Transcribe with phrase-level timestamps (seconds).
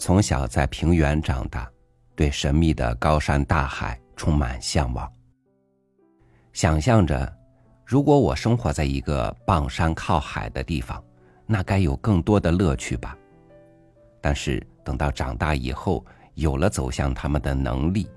[0.00, 1.70] 从小在平原长大，
[2.16, 5.12] 对神秘的高山大海充满向往。
[6.54, 7.30] 想象着，
[7.84, 11.04] 如果我生活在一个傍山靠海的地方，
[11.46, 13.14] 那该有更多的乐趣吧。
[14.22, 18.08] 但是等到长大以后，有了走向他们的能力，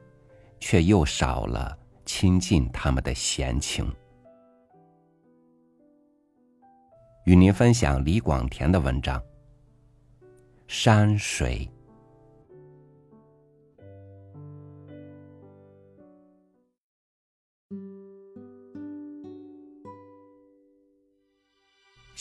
[0.61, 3.93] 却又少了亲近他们的闲情。
[7.25, 9.21] 与您分享李广田的文章。
[10.65, 11.69] 山水。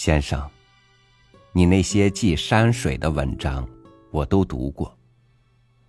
[0.05, 0.51] 先生，
[1.53, 3.65] 你那些记山水的文章，
[4.11, 4.99] 我都读过，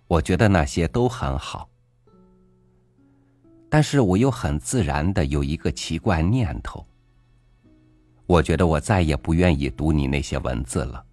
[0.06, 1.68] 我觉得那些都很好。
[3.68, 6.86] 但是我又很自然的有一个奇怪念头，
[8.26, 11.04] 我觉得我再也不愿意读你那些文字了。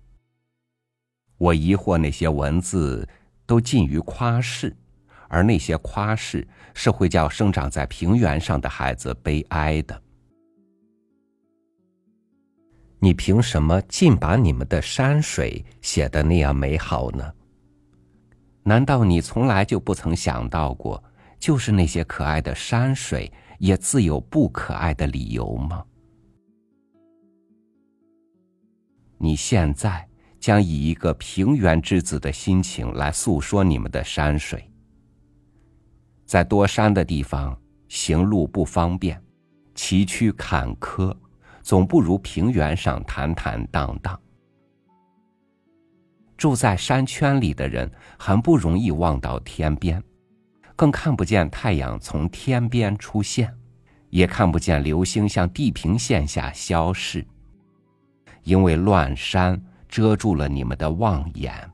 [1.40, 3.10] 我疑惑那些文字
[3.48, 4.78] 都近于夸饰，
[5.28, 10.00] 而那些夸饰是会叫生长在平原上的孩子悲哀的。
[13.04, 17.34] 你凭什么尽把你们的山水写得那样美好呢？
[18.64, 21.04] 难道你从来就不曾想到过，
[21.40, 25.84] 就是那些可爱的山水也自有不可爱的理由吗？
[29.18, 30.08] 你现在。
[30.42, 34.68] 将以一个平原之子的心情来诉说你们的山水。
[36.26, 37.56] 在多山的地方，
[37.88, 39.24] 行路不方便，
[39.76, 41.16] 崎岖坎坷，
[41.62, 44.20] 总不如平原上坦坦荡荡。
[46.38, 50.02] 住在山圈里的人，很不容易望到天边，
[50.76, 53.54] 更看不见太阳从天边出现，
[54.10, 57.26] 也看不见流星向地平线下消逝，
[58.44, 59.62] 因为乱山。
[59.92, 61.70] 遮住了你们的望眼，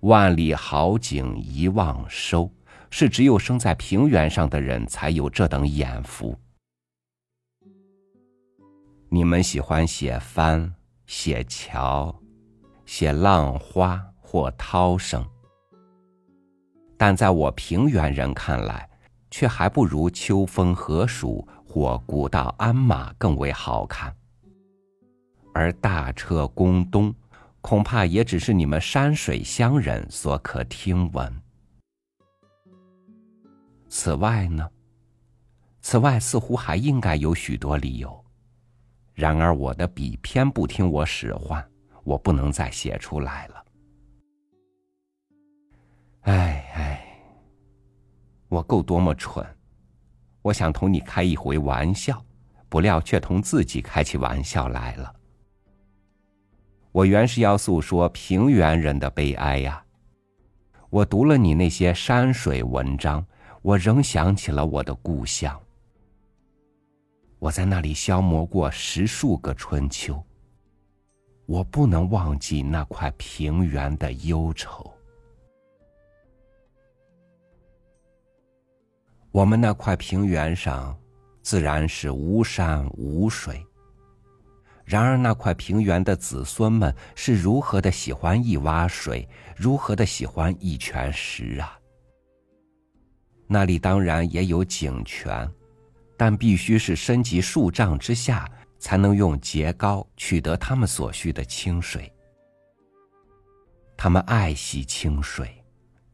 [0.00, 2.52] 万里好景一望收，
[2.90, 6.38] 是只有生在平原上的人才有这等眼福。
[9.10, 10.74] 你们喜欢写帆、
[11.06, 12.14] 写桥、
[12.84, 15.26] 写浪花或涛声，
[16.98, 18.88] 但在我平原人看来，
[19.30, 24.14] 却还不如秋风荷暑或古道鞍马更为好看。
[25.54, 27.14] 而大彻宫东，
[27.62, 31.42] 恐怕也只是你们山水乡人所可听闻。
[33.88, 34.68] 此外呢？
[35.80, 38.24] 此外似乎还应该有许多理由。
[39.18, 41.68] 然而我的笔偏不听我使唤，
[42.04, 43.64] 我不能再写出来了。
[46.20, 47.20] 哎哎，
[48.46, 49.44] 我够多么蠢！
[50.40, 52.24] 我想同你开一回玩笑，
[52.68, 55.12] 不料却同自己开起玩笑来了。
[56.92, 59.84] 我原是要诉说平原人的悲哀呀。
[60.90, 63.26] 我读了你那些山水文章，
[63.62, 65.60] 我仍想起了我的故乡。
[67.38, 70.22] 我在那里消磨过十数个春秋。
[71.46, 74.92] 我不能忘记那块平原的忧愁。
[79.30, 80.98] 我们那块平原上，
[81.42, 83.64] 自然是无山无水。
[84.84, 91.78] 然而，那块平原的子孙们是如何的喜欢一洼水，如何的喜欢一泉石啊！
[93.46, 95.50] 那里当然也有井泉，
[96.18, 102.12] 但必须是深及数丈之下，才能用节膏取得他们所需的清水。
[103.96, 105.64] 他们爱惜清水，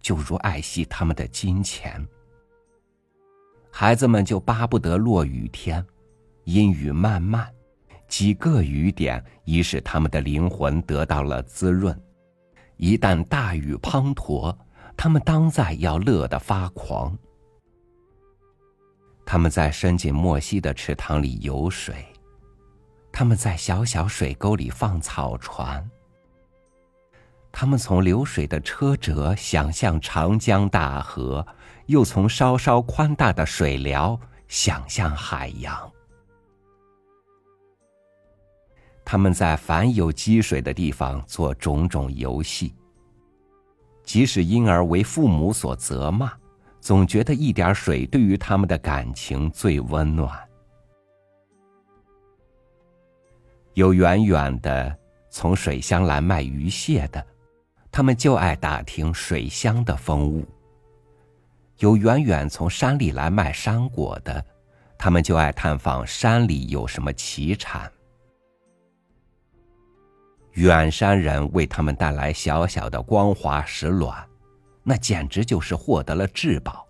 [0.00, 2.06] 就如爱惜他们的金钱。
[3.70, 5.84] 孩子们就巴不得落雨天，
[6.44, 7.50] 阴雨漫漫。
[8.06, 11.98] 几个雨点已使他们的灵魂得到了滋润，
[12.76, 14.54] 一旦大雨滂沱，
[14.96, 17.16] 他们当在要乐得发狂。
[19.26, 21.94] 他们在深井莫溪的池塘里游水，
[23.10, 25.88] 他们在小小水沟里放草船，
[27.50, 31.46] 他们从流水的车辙想象长江大河，
[31.86, 35.90] 又从稍稍宽大的水疗想象海洋。
[39.04, 42.74] 他们在凡有积水的地方做种种游戏，
[44.02, 46.32] 即使因而为父母所责骂，
[46.84, 50.38] 总觉得一点水对于他们的感情最温暖。
[53.72, 54.94] 有远远的
[55.30, 57.26] 从水乡来卖鱼蟹的，
[57.90, 60.44] 他们就爱打听水乡的风物；
[61.78, 64.44] 有远远从山里来卖山果的，
[64.98, 67.90] 他们就爱探访山里有什么奇产。
[70.52, 74.22] 远山人为他们带来小小的光滑石卵，
[74.84, 76.86] 那简直就是获得了至宝。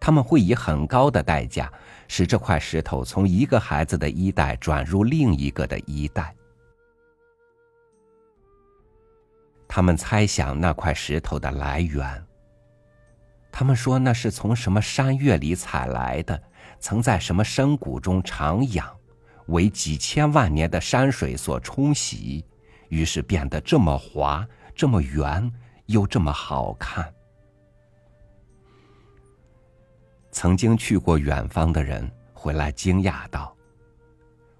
[0.00, 1.72] 他们会以很高的代价
[2.08, 6.34] 使这块石头从一个孩子的衣袋转入另一个的衣袋。
[9.68, 12.24] 他们猜想那块石头的来源。
[13.50, 16.40] 他们说那是从什么山岳里采来的，
[16.78, 18.84] 曾在什么深谷中徜徉，
[19.46, 22.44] 为几千万年的山水所冲洗，
[22.90, 25.50] 于是变得这么滑、这么圆，
[25.86, 27.12] 又这么好看。
[30.30, 33.56] 曾经去过远方的人回来惊讶道：“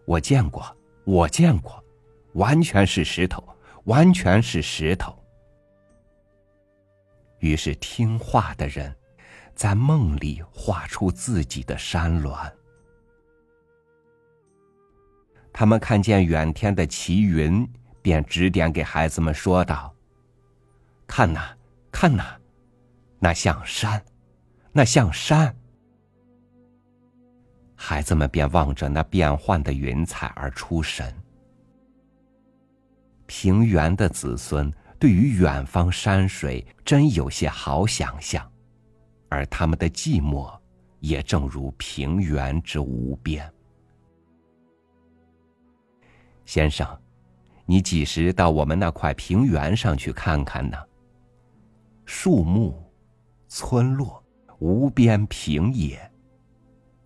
[0.07, 0.75] 我见过，
[1.05, 1.83] 我见过，
[2.33, 3.47] 完全是石头，
[3.85, 5.15] 完全是石头。”
[7.41, 8.95] 于是听话的人，
[9.55, 12.51] 在梦里画出自己的山峦。
[15.53, 17.67] 他们看见远天的奇云，
[18.03, 19.95] 便指点给孩子们说道
[21.07, 21.57] ：“看呐，
[21.91, 22.25] 看呐，
[23.19, 24.05] 那像山，
[24.73, 25.55] 那像山。”
[27.75, 31.15] 孩子们便望着那变幻的云彩而出神。
[33.27, 38.51] 平原的子孙对于远方山水真有些好想象，
[39.29, 40.53] 而他们的寂寞
[41.01, 43.53] 也正如平原之无边。
[46.45, 46.87] 先生，
[47.65, 50.79] 你几时到我们那块平原上去看看呢？
[52.07, 52.83] 树木、
[53.49, 54.23] 村落，
[54.61, 56.01] 无边平野。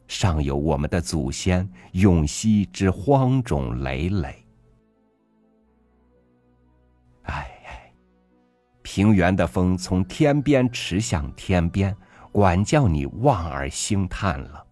[0.07, 4.47] 上有我们的祖先永息之荒冢累累。
[7.23, 7.93] 哎，
[8.83, 11.97] 平原的风从天边驰向天边，
[12.31, 14.67] 管教你望而兴叹了。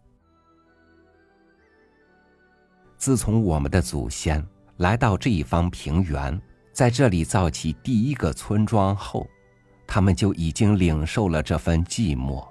[2.97, 4.45] 自从我们的祖先
[4.79, 6.39] 来到这一方平原，
[6.73, 9.27] 在这里造起第一个村庄后，
[9.89, 12.47] 他们就已经领受了这份寂寞。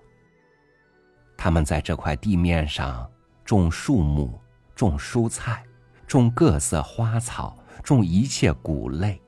[1.38, 3.08] 他们在这块地面上
[3.46, 4.42] 种树木、
[4.76, 5.64] 种蔬菜、
[6.08, 9.22] 种各色花草、种一切谷类。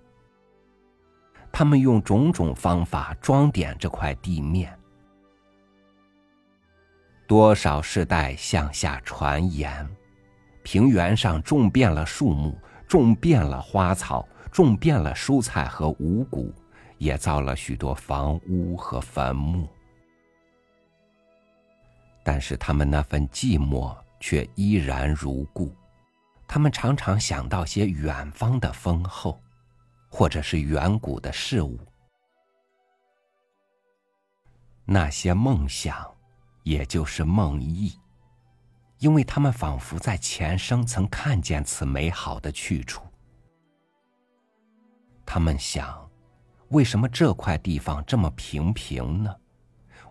[1.51, 4.75] 他们用种种方法装点这块地面。
[7.27, 9.87] 多少世代向下传言，
[10.63, 12.57] 平原上种遍了树木，
[12.87, 16.51] 种遍了花草，种遍了蔬菜和五谷，
[16.99, 19.67] 也造了许多房屋和坟墓。
[22.23, 25.75] 但是他们那份寂寞却依然如故，
[26.47, 29.41] 他们常常想到些远方的丰厚，
[30.09, 31.79] 或者是远古的事物。
[34.85, 36.11] 那些梦想，
[36.63, 37.95] 也就是梦呓，
[38.97, 43.03] 因为他们仿佛在前生曾看见此美好的去处。
[45.25, 46.08] 他们想，
[46.69, 49.35] 为什么这块地方这么平平呢？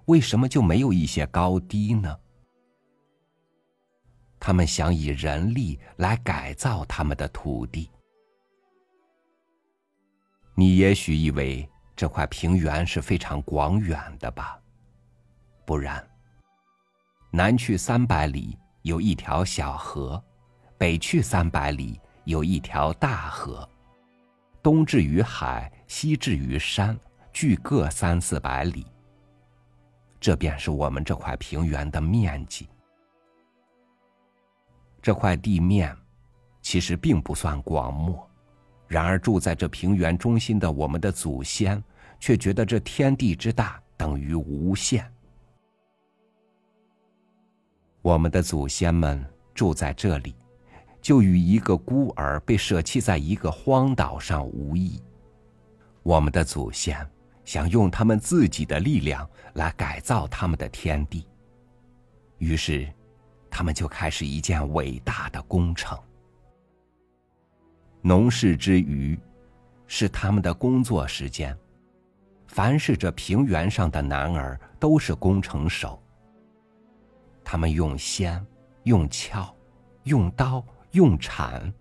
[0.07, 2.19] 为什么就没有一些高低呢？
[4.41, 7.91] 他们想以人力来改造他们的土地。
[10.55, 14.61] 你也许以为这块平原是非常广远的吧？
[15.65, 16.05] 不然。
[17.31, 20.21] 南去三百里有一条小河，
[20.79, 23.69] 北去三百里有一条大河，
[24.63, 26.97] 东至于海，西至于山，
[27.33, 28.87] 距各三四百里。
[30.21, 32.69] 这便是我们这块平原的面积。
[35.01, 35.97] 这块地面
[36.61, 38.29] 其实并不算广漠，
[38.87, 41.83] 然而住在这平原中心的我们的祖先，
[42.21, 45.11] 却觉得这天地之大等于无限。
[48.03, 50.35] 我们的祖先们住在这里，
[51.01, 55.01] 就与一个孤儿被舍弃在一个荒岛上无异。
[56.09, 57.07] 我们的祖先。
[57.45, 61.27] 想用他们自己的力量来改造他们的天地，
[62.37, 62.87] 于是，
[63.51, 65.99] 他们就开始一件伟大的工程。
[68.03, 69.19] 农事之余，
[69.87, 71.57] 是他们的工作时间。
[72.47, 76.03] 凡是这平原上的男儿，都是工程手。
[77.43, 78.45] 他们用锨、
[78.83, 79.47] 用锹、
[80.05, 81.73] 用刀、用铲，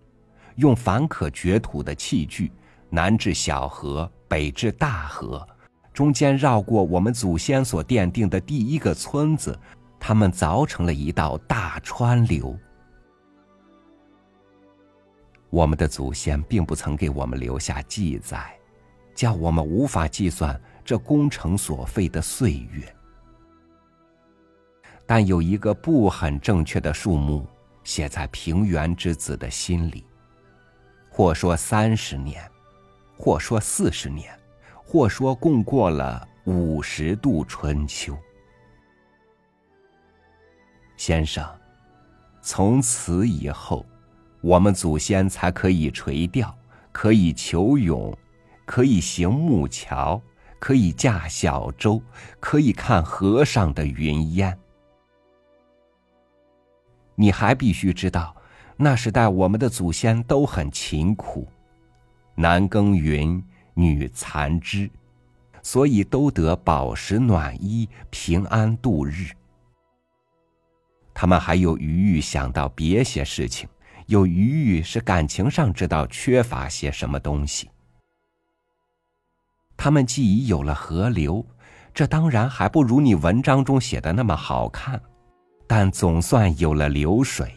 [0.56, 2.50] 用凡可掘土的器具，
[2.90, 5.46] 南至小河，北至大河。
[5.92, 9.58] 中间绕过我们祖先所奠定的第一个村子，
[9.98, 12.56] 他们凿成了一道大川流。
[15.50, 18.54] 我们的祖先并不曾给我们留下记载，
[19.14, 22.94] 叫我们无法计算这工程所费的岁月。
[25.04, 27.46] 但有一个不很正确的数目
[27.82, 30.04] 写在平原之子的心里，
[31.10, 32.48] 或说三十年，
[33.18, 34.32] 或说四十年，
[34.76, 38.16] 或说共过了五十度春秋。
[40.96, 41.44] 先生，
[42.40, 43.84] 从此以后，
[44.40, 46.56] 我们祖先才可以垂钓，
[46.92, 48.16] 可以求泳，
[48.64, 50.20] 可以行木桥，
[50.60, 52.00] 可以驾小舟，
[52.38, 54.56] 可以看河上的云烟。
[57.16, 58.34] 你还必须知道，
[58.76, 61.48] 那时代我们的祖先都很勤苦，
[62.40, 63.42] 男耕耘，
[63.74, 64.88] 女蚕织，
[65.60, 69.32] 所以都得饱食暖衣，平安度日。
[71.12, 73.68] 他们还有余裕想到别些事情，
[74.06, 77.68] 有余裕是感情上知道缺乏些什么东西。
[79.76, 81.44] 他们既已有了河流，
[81.92, 85.02] 这当然还不如你文章中写的那么好看，
[85.66, 87.52] 但总算有了流水。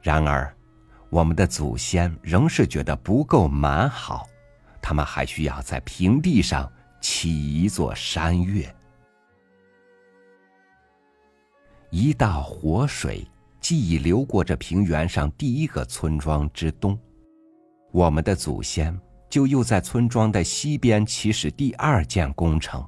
[0.00, 0.56] 然而，
[1.12, 4.26] 我们的祖先仍是觉得不够蛮好，
[4.80, 8.74] 他们还需要在平地上起一座山岳。
[11.90, 13.28] 一道活水
[13.60, 16.98] 既已流过这平原上第一个村庄之东，
[17.90, 22.82] 我们的祖先就又在村庄的西边起始第二件工程。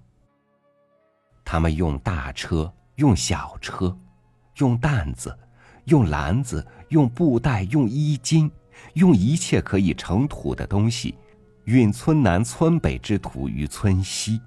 [1.44, 3.94] 他们用大车，用小车，
[4.56, 5.38] 用担子，
[5.84, 8.48] 用篮子，用布袋，用衣襟，
[8.92, 11.16] 用一切可以盛土的东西，
[11.64, 14.40] 运村南村北之土于村西。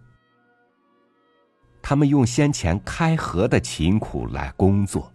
[1.82, 5.12] 他们用先前开河的勤苦来工作，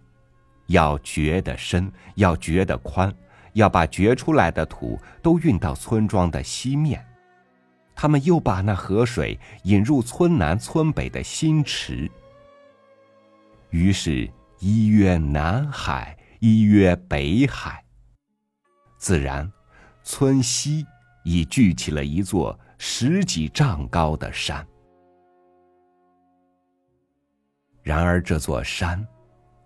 [0.67, 3.11] 要掘得深，要掘得宽，
[3.53, 7.03] 要把掘出来的土都运到村庄的西面。
[7.95, 12.09] 他们又把那河水引入村南村北的新池。
[13.71, 17.81] 于是，一曰南海，一曰北海。
[18.97, 19.49] 自然，
[20.03, 20.85] 村西
[21.23, 24.67] 已聚起了一座十几丈高的山。
[27.81, 29.07] 然而这座山，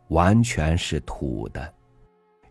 [0.10, 1.74] 完全是土的。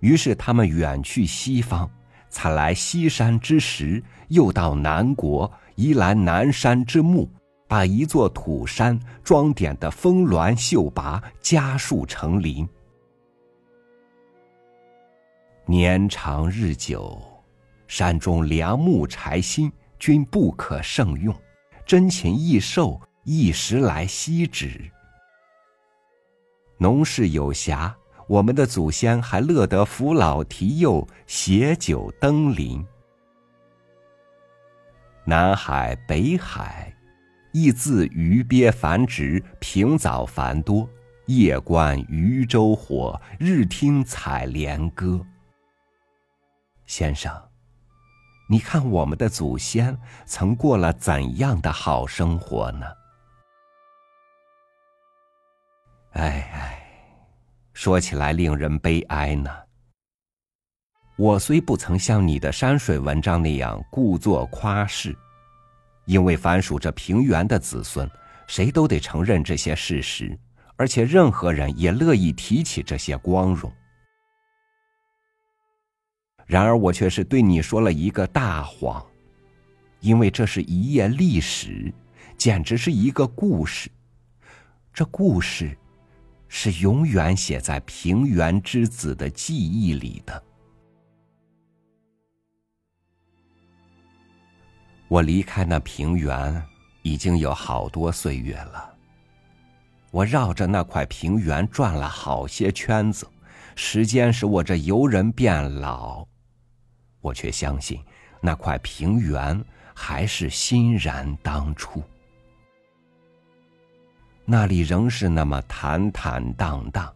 [0.00, 1.88] 于是他们远去西方，
[2.28, 7.30] 采来西山之石，又到南国移来南山之木，
[7.68, 12.68] 把一座土山装点的峰峦秀拔，家树成林。
[15.68, 17.20] 年长日久，
[17.88, 21.34] 山中良木柴薪均不可胜用，
[21.84, 24.88] 珍禽异兽一时来栖止。
[26.78, 27.92] 农事有暇，
[28.28, 32.86] 我们的祖先还乐得扶老提幼，携酒登临。
[35.24, 36.94] 南海、北海，
[37.52, 40.88] 亦自鱼鳖繁殖，平藻繁多。
[41.26, 45.20] 夜观渔舟火，日听采莲歌。
[46.86, 47.32] 先生，
[48.48, 52.86] 你看我们的祖先曾过了怎样的好生活呢？
[56.12, 56.88] 哎哎，
[57.74, 59.50] 说起来令人悲哀呢。
[61.16, 65.16] 我虽不曾像你的山水文章那样故作夸饰，
[66.04, 68.08] 因为凡属这平原的子孙，
[68.46, 70.38] 谁都得承认这些事实，
[70.76, 73.72] 而且任何人也乐意提起这些光荣。
[76.46, 79.04] 然而我却是对你说了一个大谎，
[80.00, 81.92] 因为这是一页历史，
[82.38, 83.90] 简直是一个故事。
[84.94, 85.76] 这故事。
[86.48, 90.42] 是永远写在平原之子的记忆里的。
[95.08, 96.64] 我离开那平原
[97.02, 98.94] 已经有好多岁月了。
[100.12, 103.26] 我绕着那块平原转了好些圈子，
[103.74, 106.26] 时间使我这游人变老，
[107.26, 108.00] 我却相信
[108.40, 109.60] 那块平原
[109.92, 112.00] 还是欣然当初。
[114.44, 117.12] 那里仍是那么坦坦荡荡，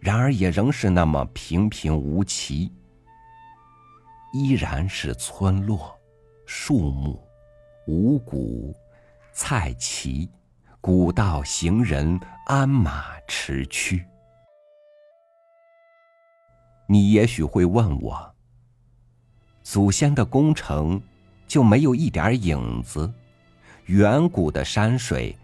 [0.00, 2.72] 然而也仍是那么平平无奇。
[4.32, 5.94] 依然是村落、
[6.46, 7.22] 树木、
[7.86, 8.74] 五谷、
[9.34, 10.26] 菜畦、
[10.80, 14.02] 古道行人、鞍马驰驱。
[16.86, 18.31] 你也许会问我：
[19.72, 21.00] 祖先的工程
[21.48, 23.10] 就没有一点影子？
[23.86, 25.34] 远古的山水？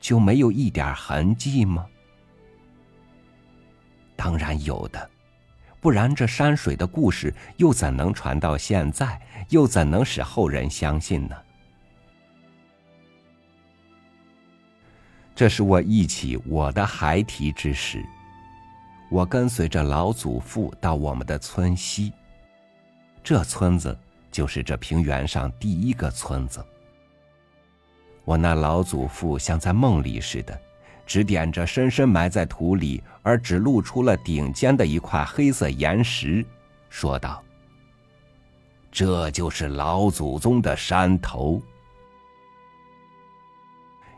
[0.00, 1.86] 就没有一点痕迹吗？
[4.16, 5.08] 当然有的，
[5.80, 9.20] 不然这山水的故事又怎能传到现在？
[9.50, 11.36] 又怎能使后人相信呢？
[15.32, 18.04] 这是我忆起我的孩提之时，
[19.12, 22.12] 我跟随着老祖父到我们的村西，
[23.26, 23.98] 这村子
[24.30, 26.64] 就是这平原上第一个村子。
[28.24, 30.56] 我那老祖父像在梦里似的，
[31.04, 36.46] 指点着深深埋在土里而只露出了顶尖的一块黑色岩石，
[36.88, 37.42] 说道
[38.92, 41.60] ：“这就是老祖宗的山头。”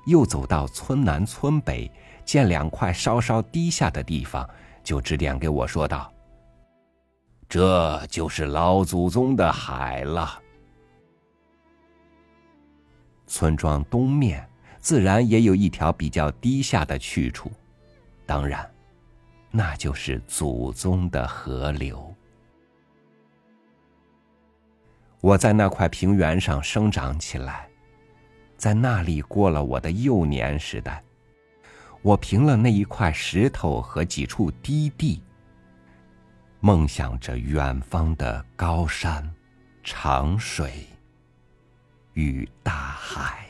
[0.05, 1.91] 又走到村南村北，
[2.27, 4.47] 见两块稍稍低下的地方，
[4.85, 6.13] 就指点给我说道
[7.49, 10.43] ：“这就是老祖宗的海了。”
[13.27, 14.49] 村庄东面
[14.81, 17.51] 自然也有一条比较低下的去处，
[18.25, 18.69] 当然，
[19.51, 22.15] 那就是祖宗的河流。
[25.21, 27.69] 我在那块平原上生长起来，
[28.57, 31.03] 在那里过了我的幼年时代。
[32.01, 35.21] 我凭了那一块石头和几处低地，
[36.61, 39.29] 梦想着远方的高山、
[39.83, 40.87] 长水。
[42.15, 43.47] 与大海。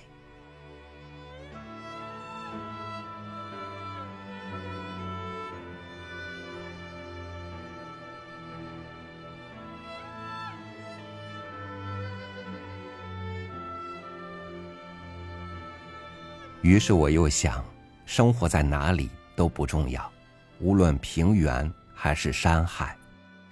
[16.60, 17.64] 于是我又想，
[18.04, 20.12] 生活在哪里都不重要，
[20.60, 22.96] 无论平原还是山海，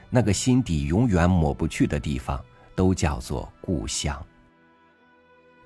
[0.09, 2.41] 那个心底永远抹不去的地方，
[2.77, 4.25] 都叫做故乡。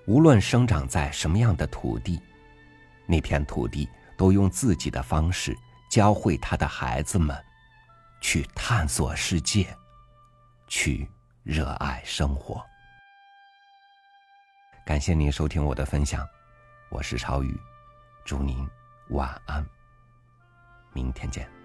[0.07, 2.19] 无论生长在什么样的土地，
[3.05, 5.55] 那片土地都用自己的方式
[5.91, 7.37] 教会他的孩子们，
[8.23, 9.67] 去探索世界，
[10.67, 11.07] 去
[11.43, 12.65] 热爱生活。
[14.87, 16.27] 感谢您收听我的分享，
[16.89, 17.61] 我是超宇，
[18.25, 18.67] 祝您
[19.11, 19.63] 晚安，
[20.95, 21.60] 明天见。